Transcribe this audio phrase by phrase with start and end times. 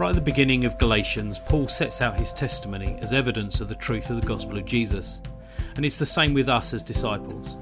[0.00, 3.74] Right at the beginning of Galatians, Paul sets out his testimony as evidence of the
[3.74, 5.20] truth of the gospel of Jesus.
[5.76, 7.58] And it's the same with us as disciples.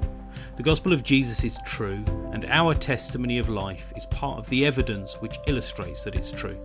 [0.55, 4.65] The gospel of Jesus is true, and our testimony of life is part of the
[4.65, 6.57] evidence which illustrates that it's true.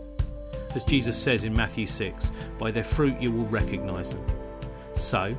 [0.76, 4.43] As Jesus says in Matthew 6, by their fruit you will recognise them.
[4.96, 5.36] So,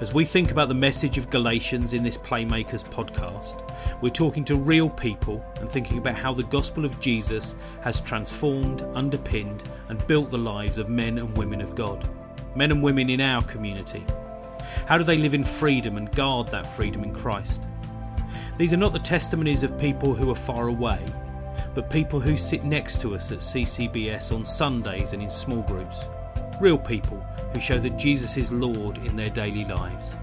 [0.00, 3.62] as we think about the message of Galatians in this Playmakers podcast,
[4.02, 8.82] we're talking to real people and thinking about how the gospel of Jesus has transformed,
[8.94, 12.08] underpinned, and built the lives of men and women of God,
[12.56, 14.04] men and women in our community.
[14.86, 17.62] How do they live in freedom and guard that freedom in Christ?
[18.58, 21.00] These are not the testimonies of people who are far away,
[21.74, 26.04] but people who sit next to us at CCBS on Sundays and in small groups.
[26.60, 30.16] Real people who show that Jesus is Lord in their daily lives.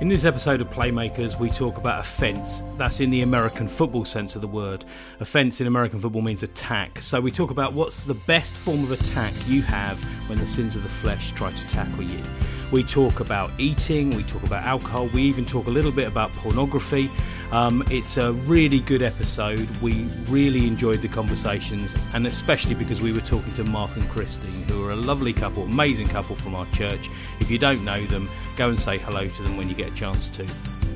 [0.00, 2.62] In this episode of Playmakers, we talk about offence.
[2.76, 4.84] That's in the American football sense of the word.
[5.18, 7.02] Offence in American football means attack.
[7.02, 10.76] So we talk about what's the best form of attack you have when the sins
[10.76, 12.22] of the flesh try to tackle you.
[12.70, 16.30] We talk about eating, we talk about alcohol, we even talk a little bit about
[16.32, 17.10] pornography.
[17.50, 19.70] Um, it's a really good episode.
[19.80, 24.64] We really enjoyed the conversations, and especially because we were talking to Mark and Christine,
[24.64, 27.08] who are a lovely couple, amazing couple from our church.
[27.40, 29.94] If you don't know them, go and say hello to them when you get a
[29.94, 30.46] chance to.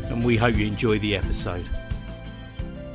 [0.04, 1.66] And we hope you enjoy the episode.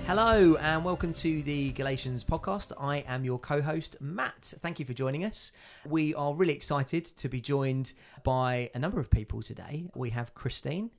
[0.06, 2.72] Hello and welcome to the Galatians podcast.
[2.80, 4.54] I am your co host, Matt.
[4.60, 5.52] Thank you for joining us.
[5.84, 9.90] We are really excited to be joined by a number of people today.
[9.96, 10.92] We have Christine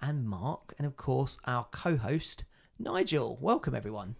[0.00, 2.44] and Mark, and of course, our co host,
[2.78, 3.38] Nigel.
[3.40, 4.16] Welcome, everyone.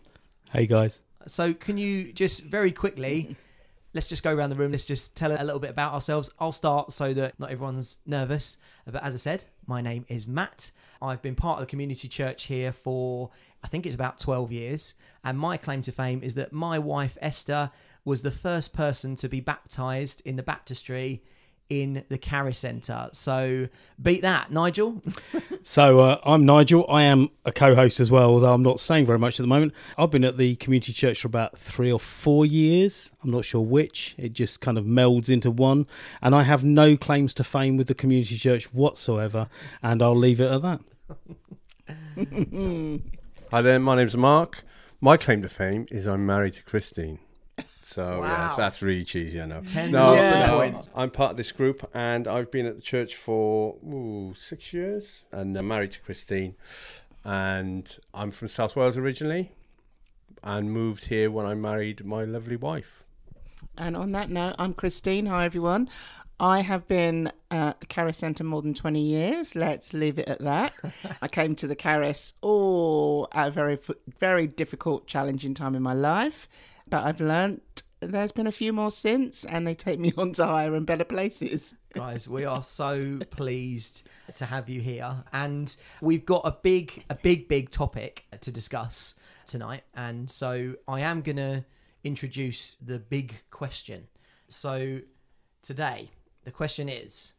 [0.53, 1.03] Hey, guys.
[1.27, 3.37] So, can you just very quickly.
[3.95, 4.73] Let's just go around the room.
[4.73, 6.31] Let's just tell a little bit about ourselves.
[6.39, 8.59] I'll start so that not everyone's nervous.
[8.87, 10.71] Uh, but as I said, my name is Matt.
[11.01, 13.31] I've been part of the community church here for
[13.65, 14.95] I think it's about 12 years.
[15.25, 17.71] And my claim to fame is that my wife, Esther,
[18.05, 21.23] was the first person to be baptized in the baptistry
[21.69, 23.09] in the Caris Centre.
[23.13, 23.69] So
[24.01, 25.03] beat that, Nigel.
[25.63, 26.87] so uh, I'm Nigel.
[26.89, 29.73] I am a co-host as well, although I'm not saying very much at the moment.
[29.99, 33.13] I've been at the community church for about three or four years.
[33.23, 34.15] I'm not sure which.
[34.19, 35.87] It just kind of melds into one,
[36.23, 39.49] and I have no claims to fame with the community church whatsoever.
[39.83, 40.81] And I'll leave it at that.
[43.51, 44.65] Hi there, my name's Mark.
[45.01, 47.19] My claim to fame is I'm married to Christine.
[47.87, 48.27] So wow.
[48.27, 49.63] yeah, that's really cheesy, I know.
[49.65, 50.47] Ten no, yeah.
[50.49, 54.73] no, I'm part of this group, and I've been at the church for ooh, six
[54.73, 56.57] years, and I'm married to Christine.
[57.25, 59.53] And I'm from South Wales originally,
[60.43, 63.05] and moved here when I married my lovely wife.
[63.79, 65.27] And on that note, I'm Christine.
[65.27, 65.89] Hi everyone.
[66.41, 69.55] I have been at the Caris Centre more than 20 years.
[69.55, 70.73] Let's leave it at that.
[71.23, 73.79] I came to the Caris oh, at a very,
[74.19, 76.49] very difficult, challenging time in my life.
[76.89, 80.47] But I've learnt there's been a few more since, and they take me on to
[80.47, 81.75] higher and better places.
[81.93, 85.25] Guys, we are so pleased to have you here.
[85.33, 89.15] And we've got a big, a big, big topic to discuss
[89.47, 89.85] tonight.
[89.95, 91.65] And so I am going to
[92.05, 94.09] introduce the big question.
[94.49, 95.01] So
[95.63, 96.11] today,
[96.45, 97.33] the question is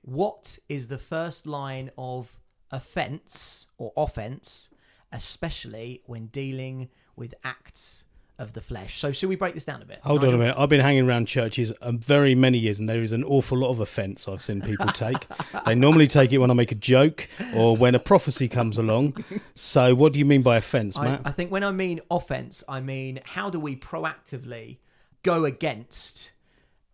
[0.00, 4.70] what is the first line of offence or offence,
[5.12, 8.04] especially when dealing with acts
[8.42, 8.98] of the flesh.
[8.98, 10.00] So, should we break this down a bit?
[10.02, 10.28] Hold Nigel?
[10.28, 10.56] on a minute.
[10.58, 13.70] I've been hanging around churches um, very many years, and there is an awful lot
[13.70, 15.26] of offence I've seen people take.
[15.64, 19.24] they normally take it when I make a joke or when a prophecy comes along.
[19.54, 21.22] So, what do you mean by offence, Matt?
[21.24, 24.78] I, I think when I mean offence, I mean how do we proactively
[25.22, 26.32] go against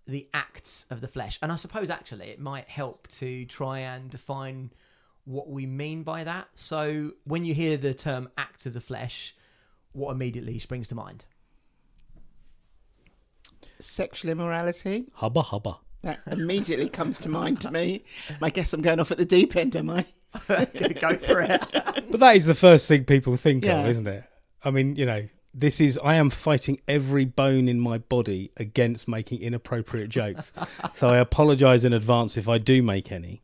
[0.06, 1.38] the acts of the flesh.
[1.42, 4.72] And I suppose actually it might help to try and define
[5.24, 6.48] what we mean by that.
[6.54, 9.36] So when you hear the term acts of the flesh,
[9.92, 11.26] what immediately springs to mind?
[13.80, 15.06] Sexual immorality.
[15.14, 15.78] Hubba hubba.
[16.02, 18.04] That immediately comes to mind to me.
[18.40, 20.04] I guess I'm going off at the deep end, am I?
[20.48, 21.66] Go for it.
[22.10, 23.80] but that is the first thing people think yeah.
[23.80, 24.24] of, isn't it?
[24.62, 29.08] I mean, you know, this is I am fighting every bone in my body against
[29.08, 30.52] making inappropriate jokes.
[30.92, 33.42] so I apologize in advance if I do make any.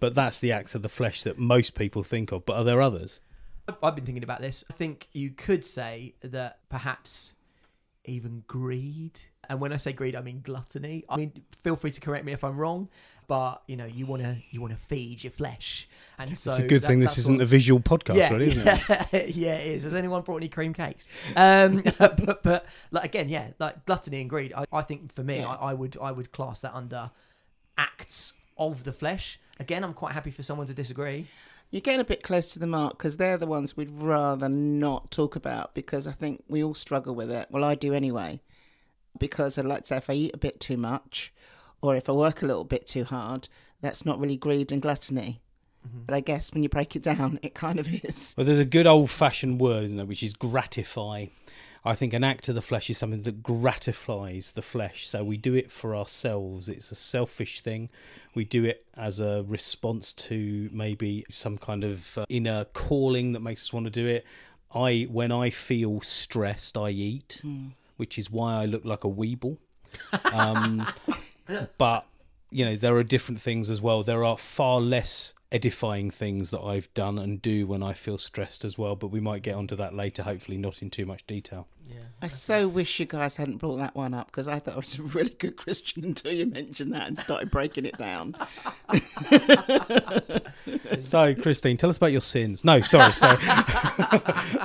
[0.00, 2.46] But that's the acts of the flesh that most people think of.
[2.46, 3.20] But are there others?
[3.82, 4.64] I've been thinking about this.
[4.70, 7.34] I think you could say that perhaps
[8.04, 9.20] even greed.
[9.48, 11.04] And when I say greed, I mean gluttony.
[11.08, 11.32] I mean,
[11.62, 12.88] feel free to correct me if I'm wrong
[13.26, 15.88] but you know you want to you want to feed your flesh
[16.18, 18.66] and so it's a good that, thing this isn't a visual podcast yeah, really isn't
[18.66, 21.06] yeah, it yeah it is has anyone brought any cream cakes
[21.36, 25.38] um but, but like again yeah like gluttony and greed i, I think for me
[25.38, 25.48] yeah.
[25.48, 27.10] I, I would i would class that under
[27.78, 31.26] acts of the flesh again i'm quite happy for someone to disagree
[31.70, 35.10] You're getting a bit close to the mark because they're the ones we'd rather not
[35.10, 37.48] talk about because I think we all struggle with it.
[37.50, 38.40] Well, I do anyway.
[39.18, 41.32] Because I'd like to say if I eat a bit too much
[41.80, 43.48] or if I work a little bit too hard,
[43.80, 45.40] that's not really greed and gluttony.
[45.86, 46.00] Mm-hmm.
[46.06, 48.34] But I guess when you break it down, it kind of is.
[48.36, 51.26] Well, there's a good old fashioned word, isn't there, which is gratify.
[51.86, 55.06] I think an act of the flesh is something that gratifies the flesh.
[55.06, 56.68] So we do it for ourselves.
[56.68, 57.90] It's a selfish thing.
[58.34, 63.40] We do it as a response to maybe some kind of uh, inner calling that
[63.40, 64.24] makes us want to do it.
[64.74, 67.68] I, when I feel stressed, I eat, hmm.
[67.96, 69.58] Which is why I look like a weeble.
[70.32, 70.86] Um,
[71.78, 72.06] but
[72.50, 76.60] you know there are different things as well there are far less edifying things that
[76.60, 79.76] i've done and do when i feel stressed as well but we might get onto
[79.76, 82.00] that later hopefully not in too much detail Yeah.
[82.20, 84.98] I so wish you guys hadn't brought that one up because I thought I was
[84.98, 88.34] a really good Christian until you mentioned that and started breaking it down.
[90.98, 93.36] so christine tell us about your sins no sorry so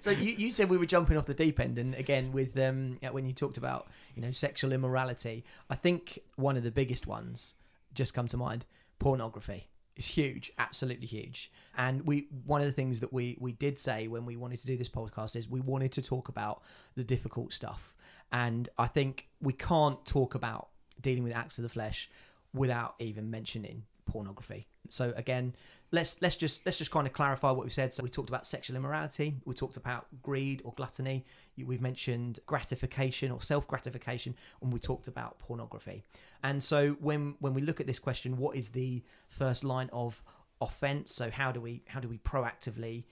[0.00, 2.98] So you, you said we were jumping off the deep end, and again with um
[3.10, 7.54] when you talked about you know sexual immorality, I think one of the biggest ones
[7.94, 8.66] just come to mind.
[8.98, 11.50] Pornography is huge, absolutely huge.
[11.76, 14.66] And we one of the things that we we did say when we wanted to
[14.66, 16.62] do this podcast is we wanted to talk about
[16.96, 17.94] the difficult stuff,
[18.32, 20.68] and I think we can't talk about
[21.00, 22.08] dealing with acts of the flesh
[22.52, 24.66] without even mentioning pornography.
[24.88, 25.54] So again,
[25.94, 27.94] let's let's just let's just kind of clarify what we've said.
[27.94, 31.24] So we talked about sexual immorality, we talked about greed or gluttony,
[31.56, 36.02] we've mentioned gratification or self gratification, and we talked about pornography.
[36.42, 40.22] And so when when we look at this question, what is the first line of
[40.60, 41.14] offense?
[41.14, 43.04] So how do we how do we proactively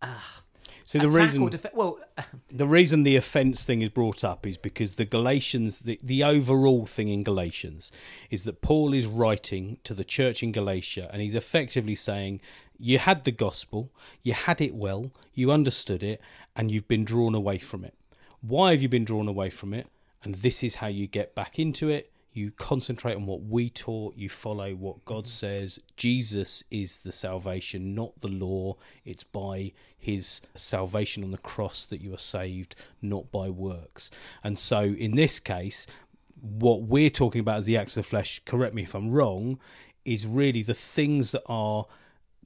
[0.00, 0.42] ah,
[0.84, 1.74] so the reason defend?
[1.74, 1.98] Well,
[2.50, 6.86] the reason the offence thing is brought up is because the Galatians, the, the overall
[6.86, 7.90] thing in Galatians
[8.30, 12.40] is that Paul is writing to the church in Galatia and he's effectively saying,
[12.78, 13.90] You had the gospel,
[14.22, 16.20] you had it well, you understood it,
[16.54, 17.94] and you've been drawn away from it.
[18.42, 19.88] Why have you been drawn away from it?
[20.22, 22.10] And this is how you get back into it.
[22.34, 25.28] You concentrate on what we taught, you follow what God mm-hmm.
[25.28, 25.80] says.
[25.96, 28.76] Jesus is the salvation, not the law.
[29.04, 34.10] It's by his salvation on the cross that you are saved, not by works.
[34.42, 35.86] And so in this case,
[36.40, 39.60] what we're talking about as the acts of the flesh, correct me if I'm wrong,
[40.04, 41.86] is really the things that are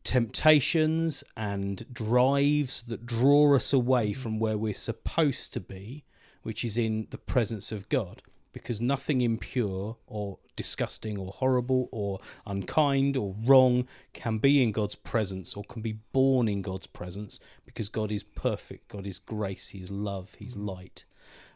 [0.05, 4.21] temptations and drives that draw us away mm-hmm.
[4.21, 6.05] from where we're supposed to be,
[6.43, 8.23] which is in the presence of God.
[8.53, 14.97] Because nothing impure or disgusting or horrible or unkind or wrong can be in God's
[14.97, 19.69] presence or can be born in God's presence because God is perfect, God is grace,
[19.69, 20.67] He is love, He's mm.
[20.67, 21.05] light.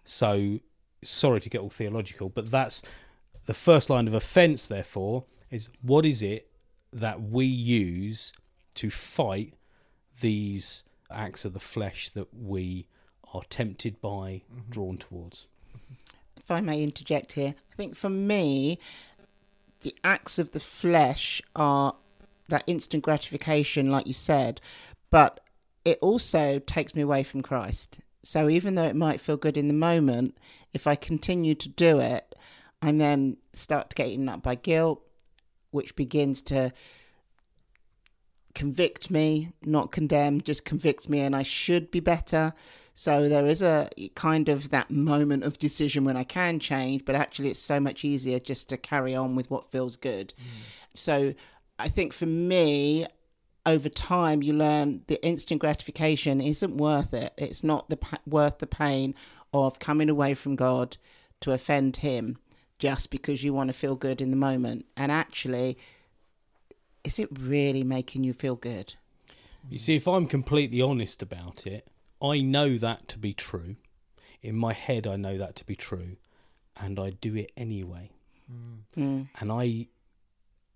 [0.04, 0.60] So,
[1.02, 2.82] sorry to get all theological, but that's
[3.46, 6.48] the first line of offense, therefore, is what is it
[6.92, 8.32] that we use
[8.74, 9.54] to fight
[10.20, 12.86] these acts of the flesh that we
[13.34, 14.70] are tempted by, mm-hmm.
[14.70, 15.48] drawn towards?
[16.42, 18.78] If I may interject here, I think for me,
[19.82, 21.94] the acts of the flesh are
[22.48, 24.60] that instant gratification, like you said,
[25.10, 25.40] but
[25.84, 28.00] it also takes me away from Christ.
[28.22, 30.36] So even though it might feel good in the moment,
[30.72, 32.34] if I continue to do it,
[32.80, 35.02] I then start to get eaten up by guilt,
[35.70, 36.72] which begins to
[38.54, 42.52] convict me, not condemn, just convict me, and I should be better.
[42.94, 47.14] So there is a kind of that moment of decision when I can change, but
[47.14, 50.34] actually it's so much easier just to carry on with what feels good.
[50.36, 50.44] Mm.
[50.94, 51.34] So
[51.78, 53.06] I think for me,
[53.64, 57.32] over time, you learn the instant gratification isn't worth it.
[57.36, 59.14] It's not the worth the pain
[59.54, 60.96] of coming away from God
[61.40, 62.38] to offend Him
[62.78, 64.86] just because you want to feel good in the moment.
[64.96, 65.78] And actually,
[67.04, 68.94] is it really making you feel good?
[69.70, 71.86] You see, if I'm completely honest about it,
[72.22, 73.76] I know that to be true.
[74.42, 76.16] In my head, I know that to be true,
[76.76, 78.10] and I do it anyway.
[78.96, 79.28] Mm.
[79.40, 79.88] And I,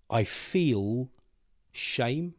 [0.09, 1.09] I feel
[1.71, 2.35] shame.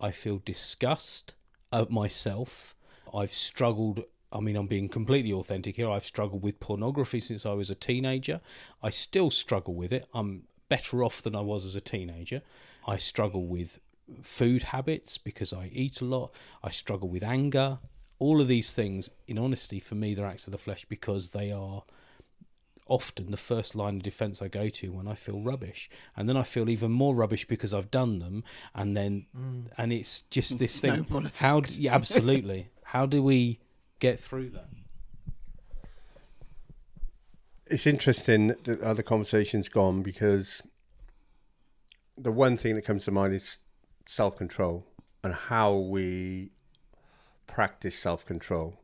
[0.00, 1.34] I feel disgust
[1.72, 2.74] at myself.
[3.14, 4.04] I've struggled.
[4.32, 5.88] I mean, I'm being completely authentic here.
[5.88, 8.40] I've struggled with pornography since I was a teenager.
[8.82, 10.06] I still struggle with it.
[10.12, 12.42] I'm better off than I was as a teenager.
[12.86, 13.80] I struggle with
[14.22, 16.32] food habits because I eat a lot.
[16.62, 17.78] I struggle with anger.
[18.18, 21.50] All of these things, in honesty, for me, they're acts of the flesh because they
[21.50, 21.82] are
[22.86, 25.90] often the first line of defense I go to when I feel rubbish.
[26.16, 28.44] And then I feel even more rubbish because I've done them.
[28.74, 29.66] And then, mm.
[29.76, 31.04] and it's just this thing.
[31.06, 32.70] Snowball How, d- yeah, absolutely.
[32.84, 33.60] How do we
[33.98, 34.68] get through that?
[37.66, 40.62] it's interesting that how the conversation's gone because
[42.16, 43.60] the one thing that comes to mind is
[44.06, 44.86] self control
[45.22, 46.50] and how we
[47.46, 48.80] practice self control.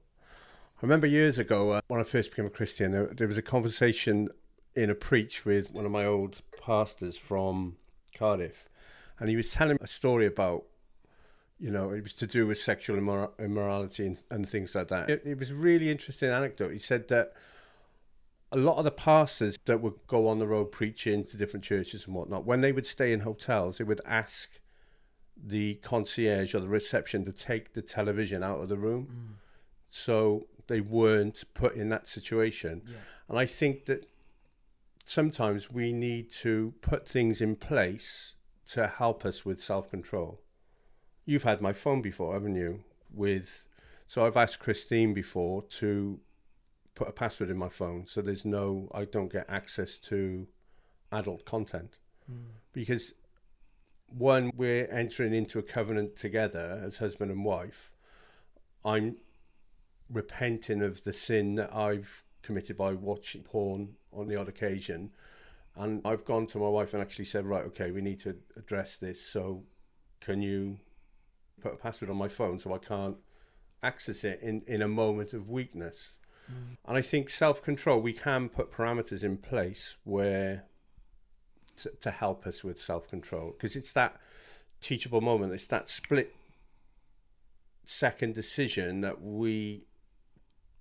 [0.79, 3.43] I remember years ago uh, when I first became a Christian, there, there was a
[3.43, 4.29] conversation
[4.75, 7.77] in a preach with one of my old pastors from
[8.17, 8.69] Cardiff,
[9.19, 10.65] and he was telling a story about,
[11.59, 15.11] you know, it was to do with sexual immor- immorality and, and things like that.
[15.11, 16.73] It, it was really interesting anecdote.
[16.73, 17.35] He said that
[18.53, 22.07] a lot of the pastors that would go on the road preaching to different churches
[22.07, 24.49] and whatnot, when they would stay in hotels, they would ask
[25.43, 29.09] the concierge or the reception to take the television out of the room.
[29.11, 29.35] Mm.
[29.89, 32.83] So they weren't put in that situation.
[32.87, 32.97] Yeah.
[33.29, 34.07] And I think that
[35.05, 38.35] sometimes we need to put things in place
[38.67, 40.41] to help us with self control.
[41.27, 42.85] You've had my phone before, haven't you?
[43.13, 43.67] With
[44.07, 46.21] so I've asked Christine before to
[46.95, 50.47] put a password in my phone so there's no I don't get access to
[51.11, 51.99] adult content.
[52.31, 52.45] Mm.
[52.73, 53.13] Because
[54.11, 57.91] one, we're entering into a covenant together as husband and wife.
[58.85, 59.17] I'm
[60.09, 65.11] repenting of the sin that I've committed by watching porn on the odd occasion.
[65.77, 68.97] And I've gone to my wife and actually said, right, okay, we need to address
[68.97, 69.25] this.
[69.25, 69.65] So
[70.21, 70.79] can you
[71.61, 73.17] put a password on my phone so I can't
[73.83, 76.17] access it in, in a moment of weakness?
[76.51, 76.77] Mm.
[76.87, 80.65] And I think self control, we can put parameters in place where
[81.77, 84.17] to, to help us with self control because it's that
[84.81, 86.35] teachable moment, it's that split
[87.85, 89.85] second decision that we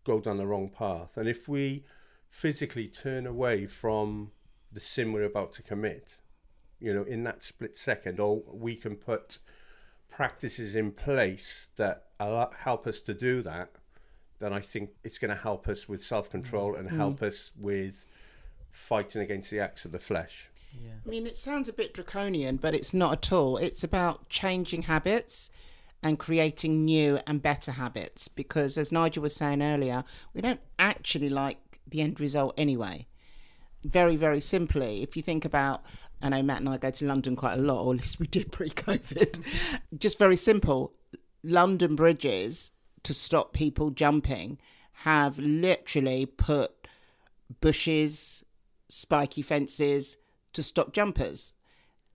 [0.04, 1.18] go down the wrong path.
[1.18, 1.84] And if we
[2.30, 4.32] physically turn away from
[4.72, 6.18] the sin we're about to commit,
[6.80, 9.40] you know, in that split second, or we can put
[10.10, 13.72] practices in place that help us to do that,
[14.40, 16.80] then I think it's going to help us with self control mm.
[16.80, 16.96] and mm.
[16.96, 18.06] help us with
[18.72, 20.49] fighting against the acts of the flesh.
[20.72, 20.92] Yeah.
[21.06, 23.58] I mean, it sounds a bit draconian, but it's not at all.
[23.58, 25.50] It's about changing habits
[26.02, 31.30] and creating new and better habits because, as Nigel was saying earlier, we don't actually
[31.30, 33.08] like the end result anyway.
[33.84, 35.84] Very, very simply, if you think about,
[36.22, 38.28] I know Matt and I go to London quite a lot, or at least we
[38.28, 39.42] did pre COVID.
[39.98, 40.94] Just very simple
[41.44, 42.72] London bridges
[43.04, 44.58] to stop people jumping
[45.04, 46.72] have literally put
[47.62, 48.44] bushes,
[48.90, 50.18] spiky fences,
[50.54, 51.56] to stop jumpers.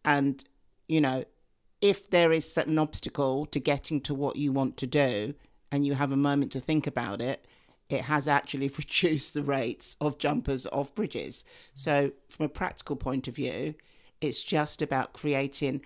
[0.04, 0.44] And,
[0.88, 1.24] you know,
[1.80, 5.34] if there is an obstacle to getting to what you want to do
[5.70, 7.46] and you have a moment to think about it,
[7.88, 11.44] it has actually reduced the rates of jumpers off bridges.
[11.74, 13.74] So, from a practical point of view,
[14.20, 15.82] it's just about creating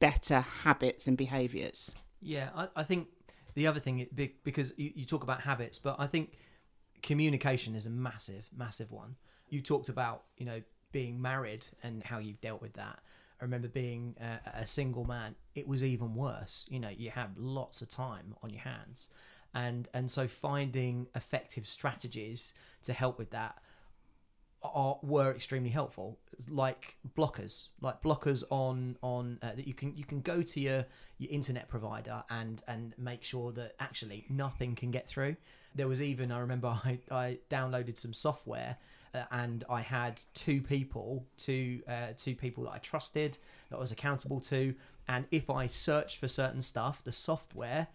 [0.00, 1.94] better habits and behaviors.
[2.20, 3.08] Yeah, I, I think
[3.54, 6.32] the other thing, be- because you, you talk about habits, but I think
[7.02, 9.16] communication is a massive, massive one.
[9.48, 12.98] You talked about, you know, being married and how you've dealt with that.
[13.40, 15.36] I remember being a, a single man.
[15.54, 16.66] It was even worse.
[16.68, 19.10] You know, you have lots of time on your hands,
[19.54, 22.52] and and so finding effective strategies
[22.82, 23.58] to help with that
[24.62, 26.18] are were extremely helpful
[26.48, 30.84] like blockers like blockers on on uh, that you can you can go to your
[31.18, 35.36] your internet provider and and make sure that actually nothing can get through
[35.76, 38.76] there was even i remember i, I downloaded some software
[39.14, 43.38] uh, and i had two people two uh, two people that i trusted
[43.70, 44.74] that I was accountable to.
[45.08, 47.88] And if i searched for certain stuff the software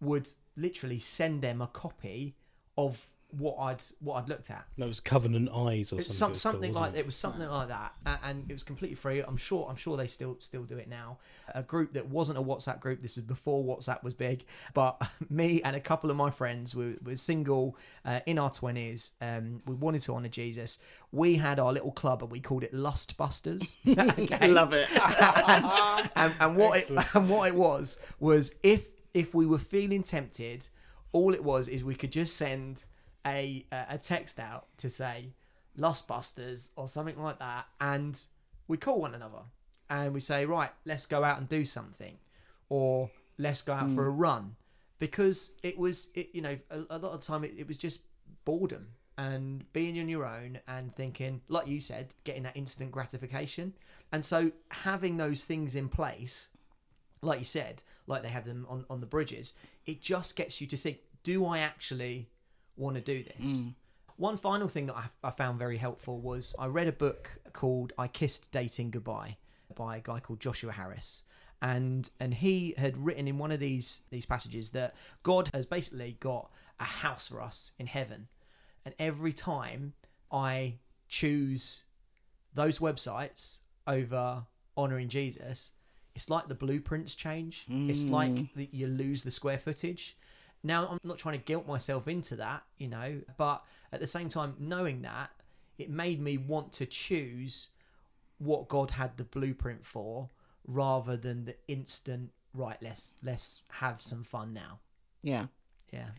[0.00, 2.34] would literally send them a copy
[2.76, 4.66] of what I'd what I'd looked at.
[4.78, 6.02] That was Covenant Eyes or something.
[6.02, 7.92] some, something called, like wasn't it was something like that,
[8.24, 9.20] and it was completely free.
[9.20, 11.18] I'm sure I'm sure they still still do it now.
[11.54, 13.00] A group that wasn't a WhatsApp group.
[13.00, 14.44] This was before WhatsApp was big,
[14.74, 19.12] but me and a couple of my friends were, were single uh, in our twenties.
[19.20, 20.78] Um, we wanted to honor Jesus.
[21.12, 23.76] We had our little club and we called it Lust Busters.
[24.20, 24.48] Okay?
[24.48, 24.88] Love it.
[24.96, 30.02] and, and, and what it, and what it was was if if we were feeling
[30.02, 30.68] tempted,
[31.12, 32.84] all it was is we could just send
[33.26, 35.32] a a text out to say
[35.76, 38.22] Lust Busters or something like that, and
[38.68, 39.42] we call one another
[39.88, 42.16] and we say right, let's go out and do something,
[42.68, 43.94] or let's go out hmm.
[43.94, 44.56] for a run,
[44.98, 47.76] because it was it you know a, a lot of the time it, it was
[47.76, 48.02] just
[48.44, 53.74] boredom and being on your own and thinking like you said getting that instant gratification.
[54.12, 56.48] And so having those things in place
[57.22, 59.54] like you said, like they have them on, on the bridges,
[59.86, 62.28] it just gets you to think, do I actually
[62.76, 63.46] want to do this?
[63.46, 63.74] Mm.
[64.16, 67.92] One final thing that I, I found very helpful was I read a book called
[67.96, 69.38] I Kissed Dating Goodbye
[69.74, 71.24] by a guy called Joshua Harris.
[71.62, 76.16] And and he had written in one of these these passages that God has basically
[76.20, 78.28] got a house for us in heaven.
[78.84, 79.92] And every time
[80.32, 80.76] I
[81.08, 81.84] choose
[82.54, 84.44] those websites over
[84.76, 85.70] honoring Jesus,
[86.14, 87.66] it's like the blueprints change.
[87.68, 88.54] It's like mm.
[88.54, 90.16] that you lose the square footage.
[90.62, 94.28] Now I'm not trying to guilt myself into that, you know, but at the same
[94.28, 95.30] time, knowing that,
[95.78, 97.68] it made me want to choose
[98.38, 100.28] what God had the blueprint for,
[100.66, 102.76] rather than the instant right.
[102.80, 104.80] Let's let's have some fun now.
[105.22, 105.46] Yeah.
[105.92, 106.10] Yeah.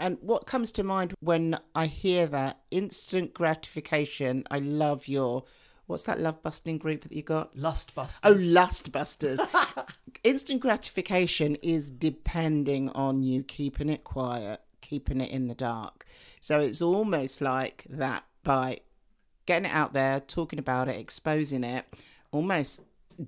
[0.00, 4.44] And what comes to mind when I hear that instant gratification?
[4.50, 5.44] I love your
[5.86, 7.56] what's that love busting group that you got?
[7.56, 8.20] Lust busters.
[8.24, 9.40] Oh, lust busters.
[10.24, 16.04] instant gratification is depending on you keeping it quiet, keeping it in the dark.
[16.40, 18.80] So it's almost like that by
[19.46, 21.84] getting it out there, talking about it, exposing it,
[22.32, 22.82] almost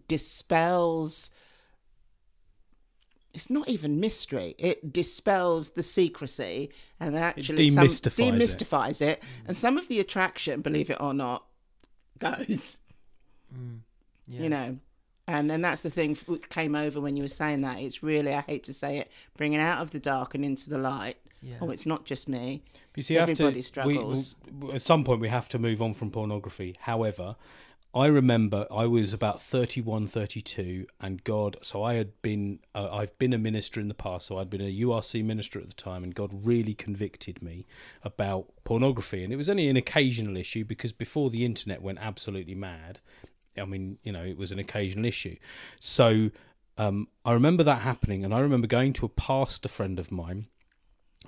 [0.09, 1.31] dispels
[3.37, 4.55] it's not even mystery.
[4.59, 8.33] It dispels the secrecy and actually some- demystifies it.
[8.33, 9.21] demystifies it.
[9.21, 9.49] Mm.
[9.49, 11.45] And some of the attraction, believe it or not,
[12.19, 12.79] goes.
[13.55, 13.81] Mm.
[14.27, 14.41] Yeah.
[14.43, 14.79] You know,
[15.27, 17.79] and and that's the thing that came over when you were saying that.
[17.79, 20.79] It's really, I hate to say it, bringing out of the dark and into the
[20.79, 21.17] light.
[21.43, 21.57] Yeah.
[21.61, 22.63] Oh, it's not just me.
[22.95, 24.37] You see, Everybody to, struggles.
[24.59, 26.77] We, at some point, we have to move on from pornography.
[26.81, 27.37] However,
[27.95, 31.57] I remember I was about 31, 32, and God.
[31.63, 34.27] So I had been, uh, I've been a minister in the past.
[34.27, 37.67] So I'd been a URC minister at the time, and God really convicted me
[38.03, 39.25] about pornography.
[39.25, 43.01] And it was only an occasional issue because before the internet went absolutely mad,
[43.61, 45.37] I mean, you know, it was an occasional issue.
[45.81, 46.31] So
[46.79, 50.49] um, I remember that happening, and I remember going to a pastor friend of mine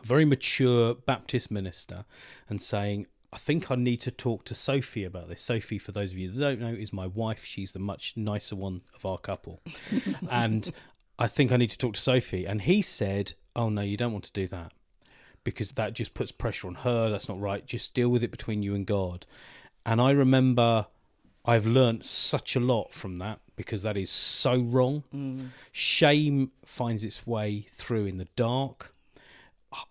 [0.03, 2.05] very mature Baptist minister
[2.49, 5.43] and saying, I think I need to talk to Sophie about this.
[5.43, 7.45] Sophie, for those of you that don't know, is my wife.
[7.45, 9.61] She's the much nicer one of our couple.
[10.31, 10.71] and
[11.19, 12.47] I think I need to talk to Sophie.
[12.47, 14.73] And he said, Oh, no, you don't want to do that
[15.45, 17.11] because that just puts pressure on her.
[17.11, 17.67] That's not right.
[17.67, 19.27] Just deal with it between you and God.
[19.85, 20.87] And I remember
[21.49, 25.03] I've learnt such a lot from that because that is so wrong.
[25.73, 28.95] Shame finds its way through in the dark.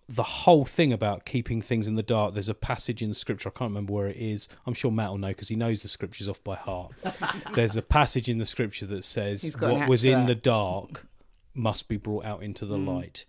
[0.09, 3.49] The whole thing about keeping things in the dark there's a passage in the scripture
[3.49, 4.47] i can't remember where it is.
[4.65, 6.93] I'm sure matt will know because he knows the scriptures off by heart.
[7.53, 10.33] There's a passage in the scripture that says He's got an what was in the
[10.35, 11.05] dark
[11.53, 12.69] must be brought out into Mm.
[12.69, 13.25] the light.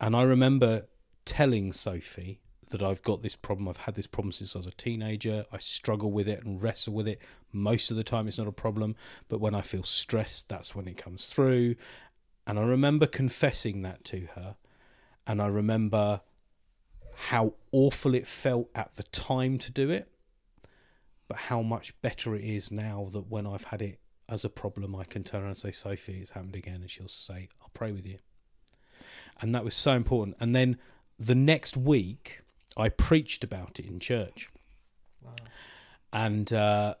[0.00, 0.86] And i remember
[1.24, 4.72] telling sophie that i've got this problem i've had this problem since i was a
[4.72, 7.20] teenager i struggle with it and wrestle with it
[7.52, 8.94] most of the time it's not a problem
[9.28, 11.74] but when i feel stressed that's when it comes through
[12.46, 14.56] and i remember confessing that to her
[15.26, 16.20] and I remember
[17.14, 20.08] how awful it felt at the time to do it,
[21.28, 24.94] but how much better it is now that when I've had it as a problem,
[24.94, 26.76] I can turn around and say, Sophie, it's happened again.
[26.76, 28.18] And she'll say, I'll pray with you.
[29.40, 30.36] And that was so important.
[30.40, 30.78] And then
[31.18, 32.42] the next week,
[32.76, 34.48] I preached about it in church.
[36.12, 36.94] And uh,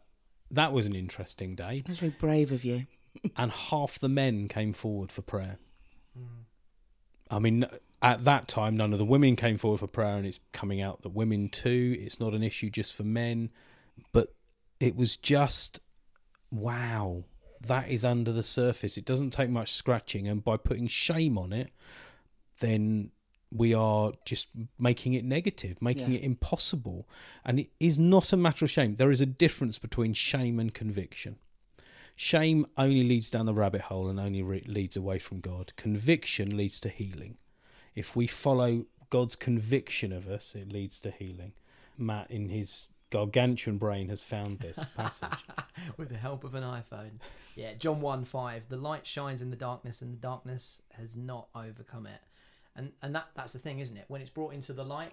[0.50, 1.82] that was an interesting day.
[1.86, 2.86] That's very brave of you.
[3.36, 5.58] and half the men came forward for prayer.
[7.30, 7.66] I mean,
[8.02, 11.02] at that time, none of the women came forward for prayer, and it's coming out
[11.02, 11.96] that women too.
[11.98, 13.50] It's not an issue just for men,
[14.12, 14.34] but
[14.78, 15.80] it was just
[16.50, 17.24] wow.
[17.60, 18.98] That is under the surface.
[18.98, 21.70] It doesn't take much scratching, and by putting shame on it,
[22.60, 23.10] then
[23.54, 26.18] we are just making it negative, making Yeah.
[26.18, 27.08] it impossible.
[27.44, 28.96] And it is not a matter of shame.
[28.96, 31.36] There is a difference between shame and conviction.
[32.16, 35.72] Shame only leads down the rabbit hole and only re- leads away from God.
[35.76, 37.38] Conviction leads to healing.
[37.94, 41.52] If we follow God's conviction of us, it leads to healing.
[41.96, 45.38] Matt, in his gargantuan brain, has found this passage.
[45.96, 47.20] with the help of an iPhone.
[47.54, 48.68] Yeah, John 1 5.
[48.68, 52.20] The light shines in the darkness, and the darkness has not overcome it.
[52.76, 54.04] And and that that's the thing, isn't it?
[54.08, 55.12] When it's brought into the light,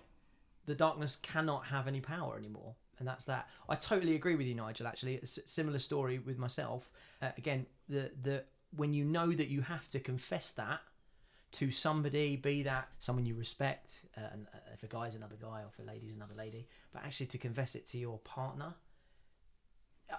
[0.65, 2.75] the darkness cannot have any power anymore.
[2.99, 3.49] And that's that.
[3.67, 4.87] I totally agree with you, Nigel.
[4.87, 6.91] Actually, similar story with myself.
[7.21, 8.43] Uh, again, the the
[8.75, 10.81] when you know that you have to confess that
[11.53, 15.61] to somebody, be that someone you respect, uh, and uh, if a guy's another guy
[15.61, 18.73] or if a lady's another lady, but actually to confess it to your partner.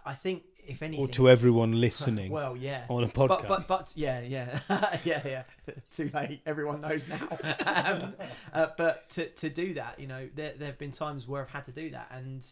[0.05, 2.85] I think if anything, or to everyone listening well, yeah.
[2.89, 3.49] on a podcast.
[3.49, 4.59] but but yeah yeah
[5.05, 5.43] yeah yeah
[5.91, 7.29] too late everyone knows now
[7.67, 8.15] um,
[8.53, 11.51] uh, but to, to do that you know there, there have been times where I've
[11.51, 12.47] had to do that and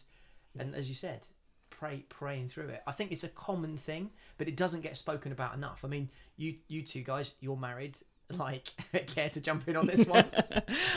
[0.59, 1.21] and as you said
[1.69, 5.31] pray praying through it I think it's a common thing but it doesn't get spoken
[5.31, 7.97] about enough I mean you you two guys you're married
[8.31, 8.71] like
[9.07, 10.25] care to jump in on this one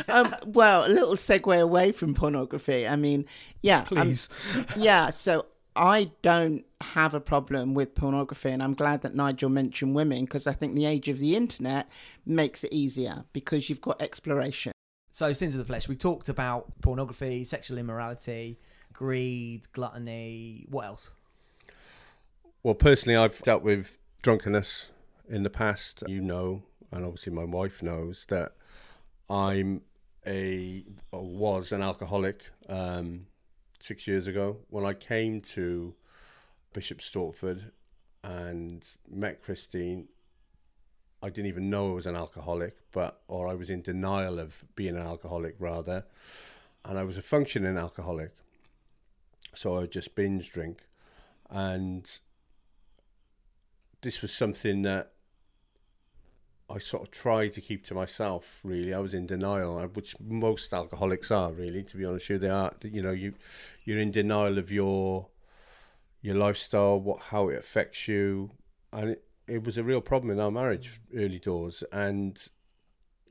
[0.08, 2.86] um, well, a little segue away from pornography.
[2.86, 3.26] I mean,
[3.62, 4.28] yeah, I'm- Please.
[4.76, 5.10] yeah.
[5.10, 10.24] So I don't have a problem with pornography, and I'm glad that Nigel mentioned women
[10.24, 11.88] because I think the age of the internet
[12.24, 14.72] makes it easier because you've got exploration.
[15.10, 15.88] So, sins of the flesh.
[15.88, 18.58] We talked about pornography, sexual immorality,
[18.92, 20.66] greed, gluttony.
[20.68, 21.12] What else?
[22.62, 24.90] Well, personally, I've dealt with drunkenness
[25.28, 28.52] in the past, you know, and obviously my wife knows that
[29.28, 29.82] I'm
[30.26, 33.26] a was an alcoholic um,
[33.80, 35.94] six years ago when I came to
[36.72, 37.70] Bishop Stortford
[38.22, 40.08] and met Christine.
[41.22, 44.64] I didn't even know I was an alcoholic, but or I was in denial of
[44.76, 46.04] being an alcoholic rather,
[46.84, 48.32] and I was a functioning alcoholic.
[49.54, 50.82] So I would just binge drink,
[51.48, 52.18] and
[54.02, 55.13] this was something that
[56.68, 58.60] I sort of tried to keep to myself.
[58.64, 61.52] Really, I was in denial, uh, which most alcoholics are.
[61.52, 62.72] Really, to be honest, you they are.
[62.82, 63.34] You know, you
[63.84, 65.28] you're in denial of your
[66.22, 68.50] your lifestyle, what how it affects you,
[68.92, 72.48] and it, it was a real problem in our marriage early doors, and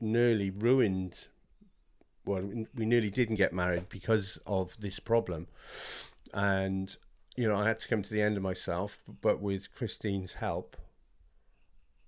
[0.00, 1.26] nearly ruined.
[2.24, 5.48] Well, we nearly didn't get married because of this problem,
[6.32, 6.96] and
[7.36, 9.00] you know I had to come to the end of myself.
[9.20, 10.76] But with Christine's help,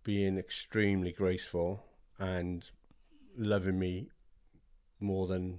[0.06, 1.82] being extremely graceful
[2.20, 2.70] and
[3.36, 4.08] loving me
[5.00, 5.58] more than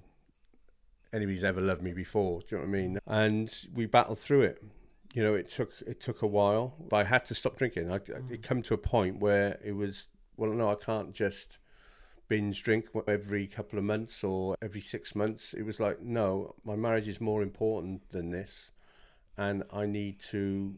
[1.12, 2.40] anybody's ever loved me before.
[2.40, 3.00] Do you know what I mean?
[3.06, 4.64] And we battled through it.
[5.14, 7.92] You know, it took it took a while, but I had to stop drinking.
[7.92, 8.44] I, it mm.
[8.44, 11.60] come to a point where it was well, no, I can't just
[12.30, 15.54] binge drink every couple of months or every six months.
[15.54, 18.72] It was like, no, my marriage is more important than this,
[19.38, 20.78] and I need to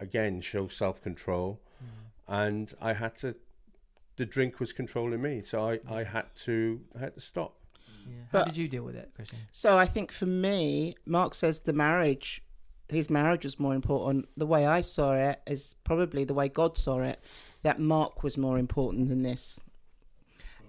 [0.00, 2.07] again show self control mm.
[2.28, 3.34] And I had to.
[4.16, 7.54] The drink was controlling me, so I, I had to I had to stop.
[8.06, 8.14] Yeah.
[8.32, 9.40] How But- did you deal with it, Christine?
[9.50, 12.42] So I think for me, Mark says the marriage,
[12.88, 14.28] his marriage was more important.
[14.36, 17.22] The way I saw it is probably the way God saw it,
[17.62, 19.60] that Mark was more important than this.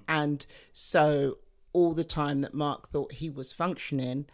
[0.08, 1.38] And so
[1.74, 4.26] all the time that Mark thought he was functioning,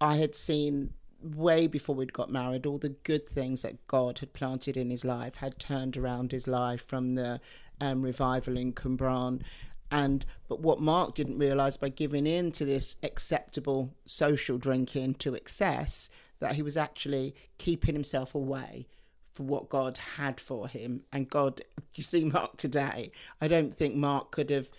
[0.00, 4.32] I had seen way before we'd got married all the good things that God had
[4.32, 7.40] planted in his life, had turned around his life from the
[7.80, 9.42] um, revival in Cwmbran.
[9.90, 15.34] And but what Mark didn't realise by giving in to this acceptable social drinking to
[15.34, 18.86] excess, that he was actually keeping himself away
[19.32, 21.02] for what God had for him.
[21.12, 21.62] And God,
[21.94, 24.70] you see Mark today, I don't think Mark could have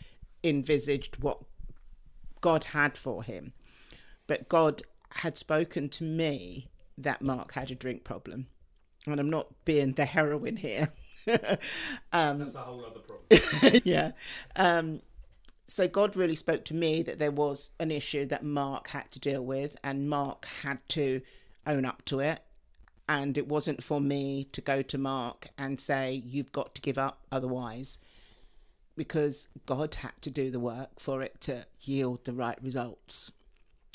[0.44, 1.40] envisaged what
[2.42, 3.54] God had for him.
[4.28, 6.68] But God had spoken to me
[6.98, 8.48] that Mark had a drink problem.
[9.06, 10.90] And I'm not being the heroine here.
[12.12, 13.82] um, That's a whole other problem.
[13.86, 14.12] yeah.
[14.56, 15.02] Um,
[15.68, 19.20] so God really spoke to me that there was an issue that Mark had to
[19.20, 21.22] deal with, and Mark had to
[21.66, 22.42] own up to it.
[23.10, 26.98] And it wasn't for me to go to Mark and say, You've got to give
[26.98, 28.00] up otherwise,
[28.96, 33.32] because God had to do the work for it to yield the right results.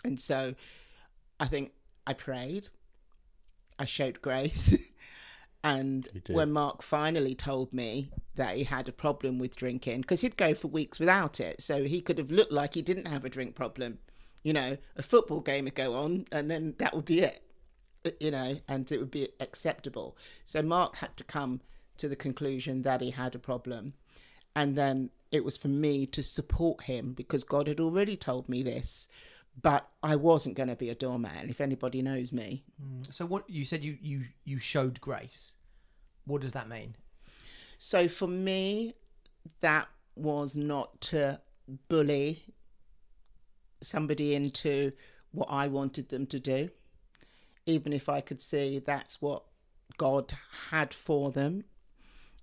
[0.05, 0.55] And so
[1.42, 1.72] I think
[2.07, 2.68] I prayed,
[3.78, 4.76] I showed grace.
[5.64, 10.37] And when Mark finally told me that he had a problem with drinking, because he'd
[10.37, 13.28] go for weeks without it, so he could have looked like he didn't have a
[13.28, 13.98] drink problem.
[14.42, 17.44] You know, a football game would go on, and then that would be it.
[18.05, 20.16] Uh, You know, and it would be acceptable.
[20.44, 21.61] So Mark had to come
[21.98, 23.94] to the conclusion that he had a problem,
[24.57, 28.64] and then it was for me to support him because God had already told me
[28.64, 29.07] this,
[29.60, 31.44] but I wasn't going to be a doormat.
[31.48, 33.12] If anybody knows me, mm.
[33.12, 35.54] So what you said you you you showed grace.
[36.24, 36.96] What does that mean?
[37.78, 38.94] So for me,
[39.60, 41.40] that was not to
[41.88, 42.44] bully
[43.80, 44.92] somebody into
[45.32, 46.70] what I wanted them to do,
[47.66, 49.42] even if I could see that's what
[49.98, 50.34] God
[50.70, 51.64] had for them.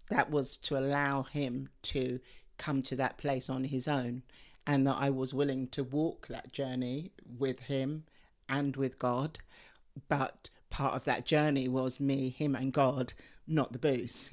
[0.09, 2.19] That was to allow him to
[2.57, 4.23] come to that place on his own,
[4.69, 8.03] and that I was willing to walk that journey with him
[8.47, 9.39] and with God.
[10.07, 13.13] But part of that journey was me, him, and God,
[13.47, 14.29] not the booze.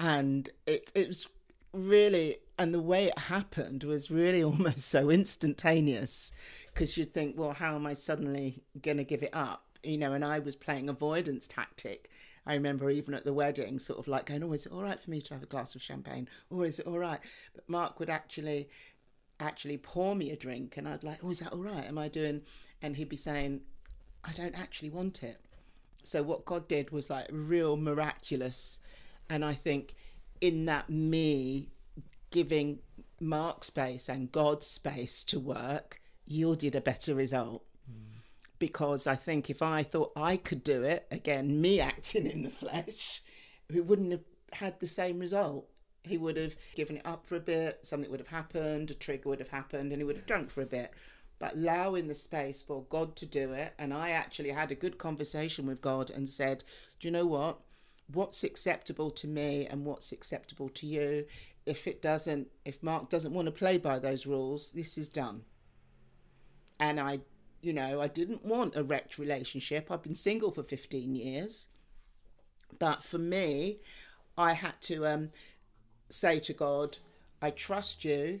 [0.00, 1.28] And it it was
[1.72, 6.32] really and the way it happened was really almost so instantaneous
[6.74, 9.62] because you think well how am i suddenly going to give it up?
[9.84, 12.10] You know and i was playing avoidance tactic.
[12.46, 14.98] I remember even at the wedding sort of like going oh is it all right
[14.98, 16.28] for me to have a glass of champagne?
[16.50, 17.20] Or is it all right?
[17.54, 18.68] But mark would actually
[19.40, 22.08] actually pour me a drink and i'd like oh is that all right am i
[22.08, 22.42] doing
[22.82, 23.60] and he'd be saying
[24.24, 25.40] i don't actually want it
[26.08, 28.78] so what God did was like real miraculous,
[29.28, 29.94] and I think
[30.40, 31.68] in that me
[32.30, 32.78] giving
[33.20, 37.62] Mark space and God space to work yielded a better result.
[37.86, 38.20] Hmm.
[38.58, 42.50] Because I think if I thought I could do it, again, me acting in the
[42.50, 43.22] flesh,
[43.70, 44.24] we wouldn't have
[44.54, 45.68] had the same result.
[46.08, 49.28] He would have given it up for a bit, something would have happened, a trigger
[49.28, 50.92] would have happened, and he would have drunk for a bit
[51.40, 53.72] but allowing the space for God to do it.
[53.78, 56.64] And I actually had a good conversation with God and said,
[56.98, 57.60] Do you know what?
[58.12, 61.26] what's acceptable to me and what's acceptable to you.
[61.66, 65.42] If it doesn't, if Mark doesn't want to play by those rules, this is done.
[66.80, 67.20] And I,
[67.60, 69.90] you know, I didn't want a wrecked relationship.
[69.90, 71.66] I've been single for 15 years.
[72.78, 73.80] But for me,
[74.36, 75.30] I had to um,
[76.08, 76.98] say to God,
[77.40, 78.40] I trust you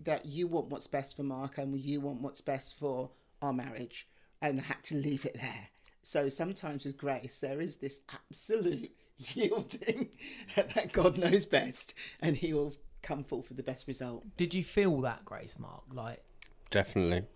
[0.00, 4.08] that you want what's best for Mark and you want what's best for our marriage.
[4.40, 5.68] And I had to leave it there.
[6.02, 10.08] So sometimes with grace, there is this absolute yielding
[10.56, 14.24] that God knows best and he will come forth with the best result.
[14.36, 15.82] Did you feel that grace, Mark?
[15.92, 16.22] Like,
[16.70, 17.26] Definitely.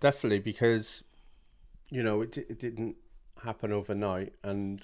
[0.00, 1.02] Definitely, because,
[1.90, 2.96] you know, it, it didn't
[3.42, 4.32] happen overnight.
[4.44, 4.80] And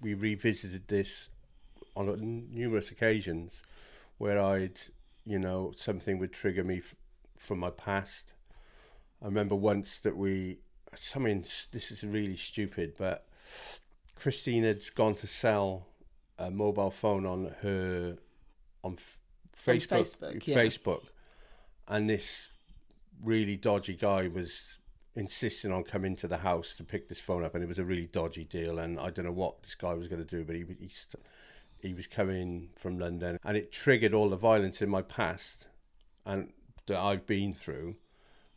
[0.00, 1.30] we revisited this
[1.98, 3.62] on numerous occasions
[4.18, 4.78] where I'd,
[5.26, 6.94] you know, something would trigger me f-
[7.36, 8.34] from my past.
[9.20, 10.58] I remember once that we,
[10.94, 11.40] something,
[11.72, 13.26] this is really stupid, but
[14.14, 15.86] Christine had gone to sell
[16.38, 18.16] a mobile phone on her,
[18.84, 19.18] on f-
[19.66, 20.56] On Facebook, Facebook, yeah.
[20.56, 21.02] Facebook,
[21.88, 22.50] and this
[23.22, 24.78] really dodgy guy was
[25.16, 27.84] insisting on coming to the house to pick this phone up, and it was a
[27.84, 28.78] really dodgy deal.
[28.78, 30.90] And I don't know what this guy was going to do, but he he,
[31.82, 35.68] he was coming from London, and it triggered all the violence in my past
[36.24, 36.52] and
[36.86, 37.96] that I've been through.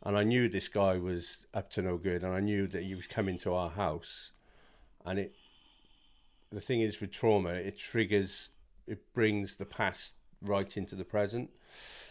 [0.04, 2.94] And I knew this guy was up to no good, and I knew that he
[2.94, 4.32] was coming to our house,
[5.04, 5.34] and it.
[6.50, 8.50] The thing is with trauma, it triggers,
[8.86, 11.48] it brings the past right into the present.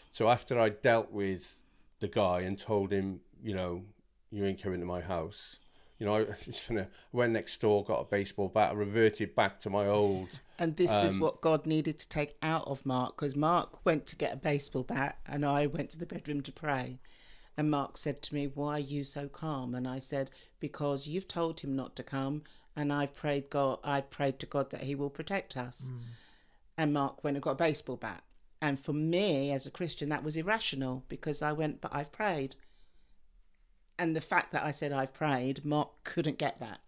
[0.10, 1.60] So after I dealt with
[2.00, 3.84] the guy and told him, you know,
[4.32, 5.58] you ain't coming to my house.
[6.00, 6.36] You know, I
[6.68, 10.40] gonna went next door, got a baseball bat, reverted back to my old.
[10.62, 14.06] And this is Um, what God needed to take out of Mark because Mark went
[14.06, 17.00] to get a baseball bat and I went to the bedroom to pray.
[17.58, 19.74] And Mark said to me, Why are you so calm?
[19.74, 22.44] And I said, Because you've told him not to come
[22.76, 25.90] and I've prayed God I've prayed to God that he will protect us.
[26.78, 28.24] And Mark went and got a baseball bat.
[28.62, 32.56] And for me as a Christian that was irrational because I went, But I've prayed.
[33.98, 36.82] And the fact that I said I've prayed, Mark couldn't get that.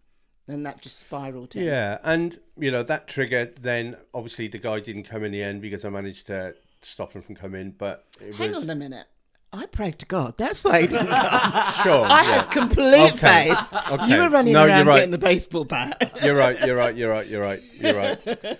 [0.47, 1.63] And that just spiraled him.
[1.65, 3.58] Yeah, and you know that triggered.
[3.58, 7.21] Then obviously the guy didn't come in the end because I managed to stop him
[7.21, 7.71] from coming.
[7.77, 9.06] But it Hang was on a minute.
[9.53, 10.36] I prayed to God.
[10.38, 11.73] That's why he didn't come.
[11.84, 12.06] sure.
[12.06, 12.23] I yeah.
[12.23, 13.53] had complete Okay.
[13.53, 13.91] faith.
[13.91, 14.08] Okay.
[14.10, 14.95] You were running No, around right.
[14.97, 16.19] getting the baseball bat.
[16.23, 16.60] You're right.
[16.65, 16.95] You're right.
[16.95, 17.27] You're right.
[17.27, 17.62] You're right.
[17.79, 18.60] You're right.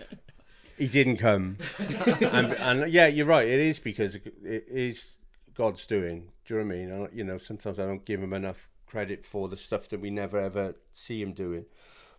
[0.78, 3.48] He didn't come, and, and yeah, you're right.
[3.48, 5.17] It is because it is
[5.54, 6.30] God's doing.
[6.46, 6.91] Do you know what I mean?
[7.12, 10.12] I, you know, sometimes I don't give him enough credit for the stuff that we
[10.12, 11.65] never ever see him doing.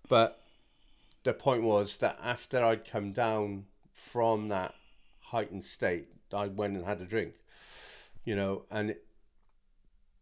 [0.08, 0.40] But
[1.22, 4.74] the point was that after I'd come down from that
[5.20, 7.34] heightened state, I went and had a drink.
[8.24, 9.06] You know, and it,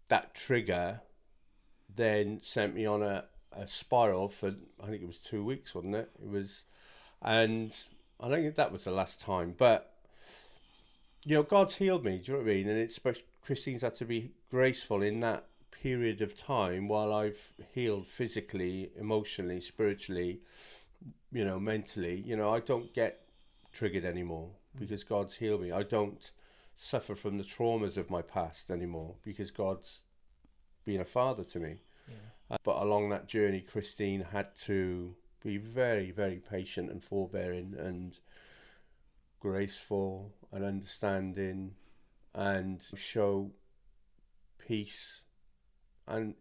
[0.09, 1.01] that trigger
[1.97, 3.25] then sent me on a,
[3.57, 6.11] a spiral for I think it was two weeks, wasn't it?
[6.23, 6.65] It was,
[7.23, 7.75] and
[8.21, 9.55] I don't think that was the last time.
[9.57, 9.95] But
[11.25, 12.19] you know, God's healed me.
[12.19, 12.69] Do you know what I mean?
[12.69, 13.01] And it's
[13.43, 15.47] Christine's had to be graceful in that
[15.83, 20.41] period of time while I've healed physically, emotionally, spiritually,
[21.33, 22.23] you know, mentally.
[22.25, 23.27] You know, I don't get
[23.73, 25.73] triggered anymore because God's healed me.
[25.73, 26.31] I don't
[26.77, 30.05] suffer from the traumas of my past anymore because God's
[30.85, 31.83] been a father to me.
[32.51, 38.19] Uh, But along that journey, Christine had to be very, very patient and forbearing and
[39.41, 41.75] graceful and understanding
[42.35, 43.51] and show
[44.59, 45.25] peace.
[46.09, 46.35] And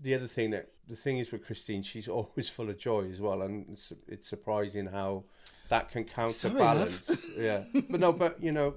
[0.00, 3.20] the other thing that the thing is with Christine, she's always full of joy as
[3.20, 5.24] well, and it's, it's surprising how
[5.68, 7.26] that can counterbalance.
[7.38, 8.74] yeah, but no, but you know,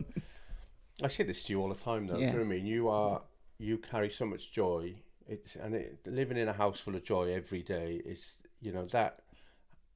[1.04, 2.16] I say this to you all the time, though.
[2.16, 2.66] Do you know what I mean?
[2.66, 3.22] You are
[3.60, 4.96] you carry so much joy.
[5.28, 8.86] It's and it, living in a house full of joy every day is you know
[8.88, 9.20] that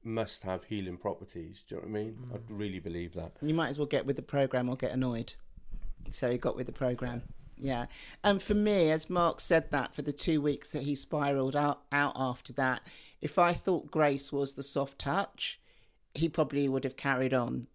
[0.04, 1.64] must have healing properties.
[1.68, 2.18] Do you know what I mean?
[2.26, 2.34] Mm.
[2.34, 3.32] I really believe that.
[3.40, 5.34] You might as well get with the program or get annoyed.
[6.10, 7.22] So he got with the program.
[7.56, 7.86] Yeah.
[8.24, 11.82] And for me, as Mark said that for the two weeks that he spiraled out,
[11.92, 12.82] out after that,
[13.20, 15.60] if I thought grace was the soft touch,
[16.14, 17.68] he probably would have carried on.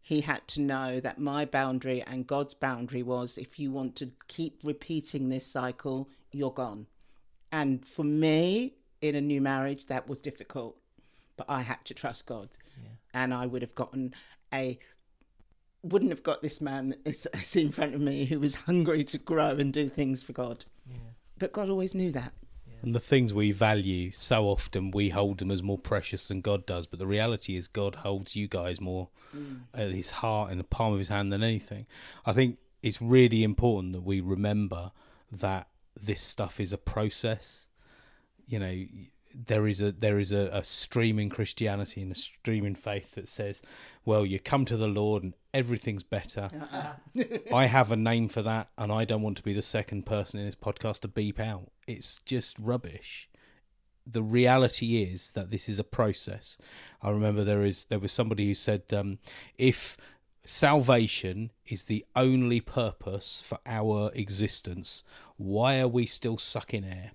[0.00, 4.10] He had to know that my boundary and God's boundary was if you want to
[4.28, 6.86] keep repeating this cycle, you're gone.
[7.52, 10.76] And for me, in a new marriage, that was difficult.
[11.36, 12.50] But I had to trust God.
[13.12, 14.14] And I would have gotten
[14.52, 14.78] a
[15.84, 18.54] wouldn't have got this man that is- I see in front of me who was
[18.54, 20.64] hungry to grow and do things for God.
[21.38, 22.32] But God always knew that.
[22.82, 26.66] And the things we value so often, we hold them as more precious than God
[26.66, 26.86] does.
[26.86, 29.60] But the reality is, God holds you guys more mm.
[29.72, 31.86] at His heart in the palm of His hand than anything.
[32.26, 34.92] I think it's really important that we remember
[35.32, 35.68] that
[36.00, 37.68] this stuff is a process.
[38.46, 38.84] You know,
[39.34, 43.14] there is a there is a, a stream in Christianity and a stream in faith
[43.14, 43.62] that says,
[44.04, 46.48] well, you come to the Lord and everything's better.
[47.52, 50.40] I have a name for that, and I don't want to be the second person
[50.40, 51.70] in this podcast to beep out.
[51.86, 53.28] It's just rubbish.
[54.06, 56.58] The reality is that this is a process.
[57.02, 59.18] I remember there is there was somebody who said, um,
[59.56, 59.96] if
[60.44, 65.02] salvation is the only purpose for our existence,
[65.36, 67.12] why are we still sucking air?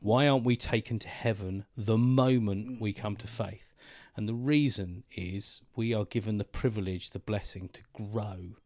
[0.00, 3.72] Why aren't we taken to heaven the moment we come to faith?
[4.16, 8.56] And the reason is we are given the privilege, the blessing to grow.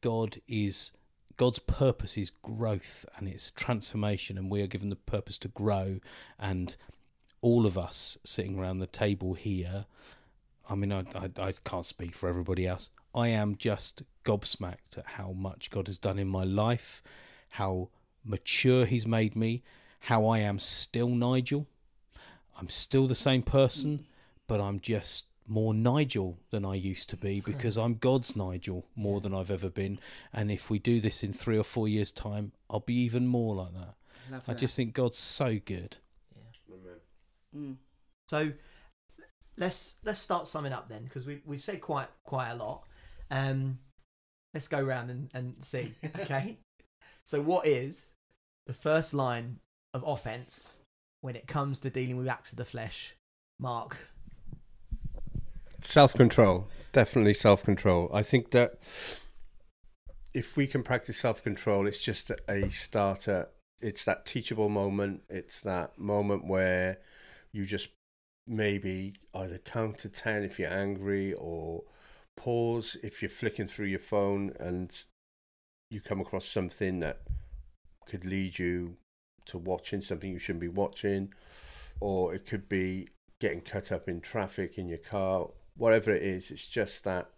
[0.00, 0.92] God is
[1.36, 5.98] God's purpose is growth and it's transformation, and we are given the purpose to grow.
[6.38, 6.76] And
[7.40, 9.86] all of us sitting around the table here,
[10.68, 12.90] I mean, I, I, I can't speak for everybody else.
[13.14, 17.02] I am just gobsmacked at how much God has done in my life,
[17.50, 17.88] how
[18.24, 19.62] mature He's made me,
[20.02, 21.68] how I am still Nigel.
[22.58, 24.04] I'm still the same person,
[24.48, 29.20] but I'm just more Nigel than I used to be because I'm God's Nigel more
[29.20, 29.98] than I've ever been.
[30.32, 33.54] And if we do this in three or four years' time, I'll be even more
[33.54, 33.94] like that.
[34.30, 34.60] Love I that.
[34.60, 35.98] just think God's so good.
[37.56, 37.76] Mm.
[38.26, 38.52] So
[39.58, 42.84] let's let's start summing up then because we we've said quite quite a lot.
[43.30, 43.78] Um,
[44.54, 45.92] let's go around and, and see.
[46.20, 46.56] Okay.
[47.24, 48.12] so what is
[48.66, 49.58] the first line
[49.94, 50.78] of offense
[51.20, 53.14] when it comes to dealing with acts of the flesh?
[53.58, 53.96] Mark.
[55.82, 58.10] Self control, definitely self control.
[58.12, 58.78] I think that
[60.34, 63.48] if we can practice self control, it's just a starter.
[63.80, 65.22] It's that teachable moment.
[65.28, 66.98] It's that moment where
[67.52, 67.88] you just
[68.46, 71.82] maybe either count to 10 if you're angry or
[72.36, 75.06] pause if you're flicking through your phone and
[75.90, 77.20] you come across something that
[78.06, 78.96] could lead you
[79.46, 81.32] to watching something you shouldn't be watching
[82.00, 83.08] or it could be
[83.40, 87.30] getting cut up in traffic in your car whatever it is it's just that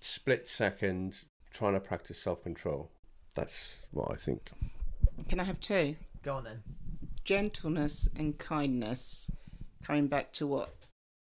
[0.00, 2.90] split second trying to practice self-control
[3.34, 4.50] that's what i think
[5.28, 5.96] Can I have two?
[6.22, 6.62] Go on then.
[7.24, 9.30] Gentleness and kindness.
[9.84, 10.74] Coming back to what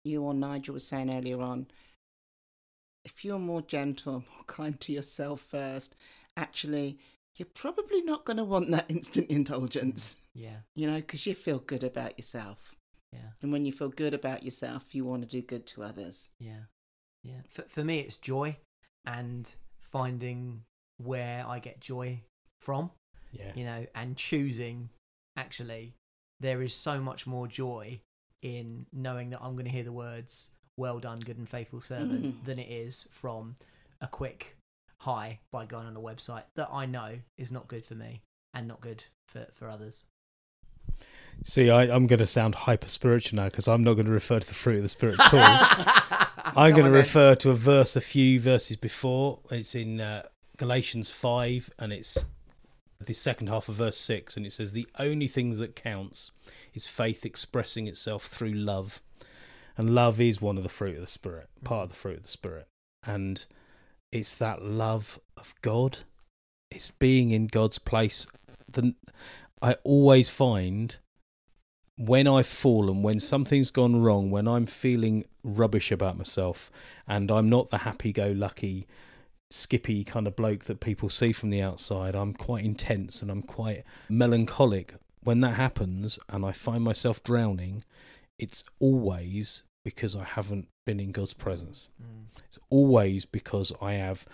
[0.04, 1.66] you or Nigel was saying earlier on.
[3.04, 5.94] If you're more gentle, more kind to yourself first,
[6.36, 6.98] actually,
[7.40, 10.58] you're probably not going to want that instant indulgence, Yeah.
[10.76, 12.74] you know, because you feel good about yourself.
[13.14, 13.30] Yeah.
[13.40, 16.28] And when you feel good about yourself, you want to do good to others.
[16.38, 16.64] Yeah.
[17.24, 17.40] Yeah.
[17.48, 18.58] For, for me, it's joy
[19.06, 20.60] and finding
[20.98, 22.20] where I get joy
[22.60, 22.90] from.
[23.32, 23.52] Yeah.
[23.54, 24.90] you know, and choosing
[25.36, 25.94] actually
[26.40, 28.00] there is so much more joy
[28.42, 32.24] in knowing that I'm going to hear the words well done good and faithful servant
[32.24, 32.44] Mm.
[32.44, 33.54] than it is from
[34.00, 34.56] a quick
[35.00, 38.68] high by going on a website that I know is not good for me and
[38.68, 40.04] not good for, for others.
[41.42, 44.40] See, I, I'm going to sound hyper spiritual now because I'm not going to refer
[44.40, 46.26] to the fruit of the Spirit at all.
[46.56, 49.38] I'm going to refer to a verse a few verses before.
[49.50, 50.24] It's in uh,
[50.58, 52.24] Galatians 5 and it's
[53.00, 56.30] the second half of verse 6 and it says the only thing that counts
[56.74, 59.00] is faith expressing itself through love.
[59.78, 62.22] And love is one of the fruit of the spirit, part of the fruit of
[62.24, 62.66] the spirit.
[63.02, 63.46] And
[64.12, 66.00] it's that love of God.
[66.70, 68.26] It's being in God's place.
[68.68, 68.94] The,
[69.60, 70.98] I always find
[71.96, 76.70] when I've fallen, when something's gone wrong, when I'm feeling rubbish about myself,
[77.06, 78.86] and I'm not the happy go lucky,
[79.50, 83.42] skippy kind of bloke that people see from the outside, I'm quite intense and I'm
[83.42, 84.94] quite melancholic.
[85.22, 87.84] When that happens and I find myself drowning,
[88.38, 91.88] it's always because I haven't been in God's presence.
[92.02, 92.26] Mm.
[92.46, 94.26] It's always because I have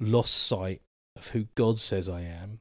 [0.00, 0.80] lost sight
[1.16, 2.60] of who God says I am,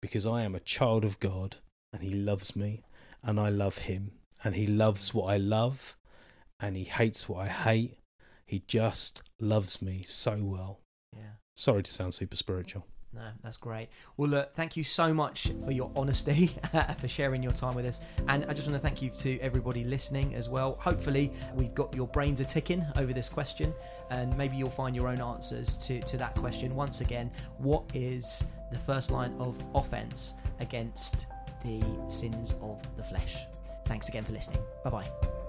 [0.00, 1.56] because I am a child of God
[1.92, 2.84] and He loves me
[3.22, 4.12] and I love Him
[4.44, 5.96] and He loves what I love
[6.60, 7.98] and He hates what I hate.
[8.46, 10.80] He just loves me so well.
[11.16, 11.36] Yeah.
[11.56, 12.86] Sorry to sound super spiritual.
[13.14, 13.88] No, that's great.
[14.16, 16.56] Well, look, thank you so much for your honesty,
[16.98, 18.00] for sharing your time with us.
[18.28, 20.78] And I just want to thank you to everybody listening as well.
[20.80, 23.74] Hopefully, we've got your brains a ticking over this question,
[24.10, 26.74] and maybe you'll find your own answers to, to that question.
[26.74, 31.26] Once again, what is the first line of offense against
[31.62, 33.44] the sins of the flesh?
[33.84, 34.62] Thanks again for listening.
[34.84, 35.41] Bye bye.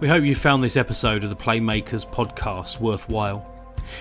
[0.00, 3.46] We hope you found this episode of the Playmakers podcast worthwhile.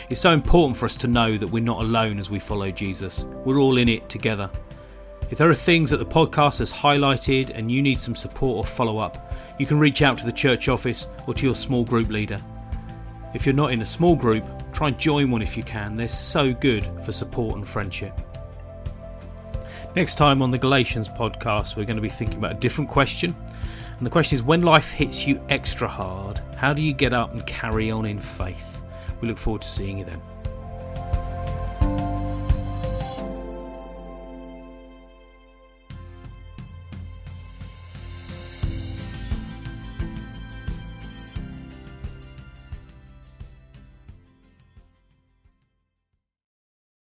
[0.09, 3.25] It's so important for us to know that we're not alone as we follow Jesus.
[3.45, 4.49] We're all in it together.
[5.29, 8.63] If there are things that the podcast has highlighted and you need some support or
[8.63, 12.09] follow up, you can reach out to the church office or to your small group
[12.09, 12.41] leader.
[13.33, 14.45] If you're not in a small group,
[14.79, 18.13] Try and join one if you can, they're so good for support and friendship.
[19.95, 23.35] Next time on the Galatians podcast, we're going to be thinking about a different question.
[23.99, 27.33] And the question is when life hits you extra hard, how do you get up
[27.33, 28.81] and carry on in faith?
[29.19, 30.21] We look forward to seeing you then.